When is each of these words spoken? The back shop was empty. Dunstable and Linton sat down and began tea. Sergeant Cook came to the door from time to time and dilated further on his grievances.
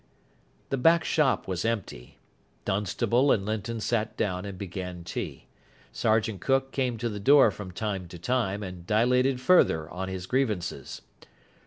The 0.69 0.79
back 0.79 1.03
shop 1.03 1.47
was 1.47 1.63
empty. 1.63 2.17
Dunstable 2.65 3.31
and 3.31 3.45
Linton 3.45 3.79
sat 3.79 4.17
down 4.17 4.45
and 4.45 4.57
began 4.57 5.03
tea. 5.03 5.45
Sergeant 5.91 6.41
Cook 6.41 6.71
came 6.71 6.97
to 6.97 7.07
the 7.07 7.19
door 7.19 7.51
from 7.51 7.69
time 7.69 8.07
to 8.07 8.17
time 8.17 8.63
and 8.63 8.87
dilated 8.87 9.39
further 9.39 9.87
on 9.91 10.07
his 10.09 10.25
grievances. 10.25 11.03